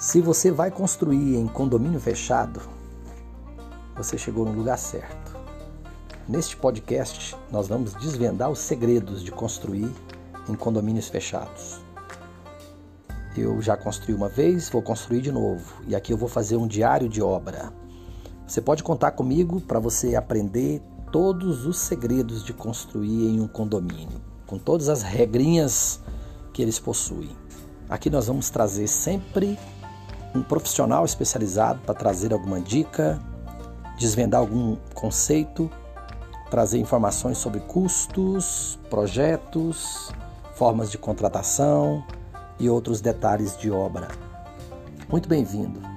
[0.00, 2.62] Se você vai construir em condomínio fechado,
[3.94, 5.36] você chegou no lugar certo.
[6.26, 9.94] Neste podcast, nós vamos desvendar os segredos de construir
[10.48, 11.82] em condomínios fechados.
[13.36, 15.82] Eu já construí uma vez, vou construir de novo.
[15.86, 17.70] E aqui eu vou fazer um diário de obra.
[18.46, 20.80] Você pode contar comigo para você aprender
[21.12, 26.00] todos os segredos de construir em um condomínio, com todas as regrinhas
[26.54, 27.36] que eles possuem.
[27.86, 29.58] Aqui nós vamos trazer sempre
[30.34, 33.18] um profissional especializado para trazer alguma dica,
[33.98, 35.70] desvendar algum conceito,
[36.50, 40.12] trazer informações sobre custos, projetos,
[40.54, 42.04] formas de contratação
[42.58, 44.08] e outros detalhes de obra.
[45.08, 45.89] Muito bem-vindo!